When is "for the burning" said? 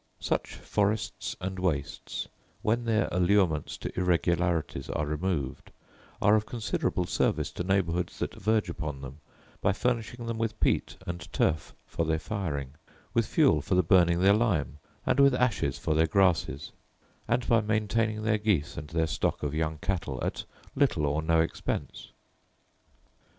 13.61-14.21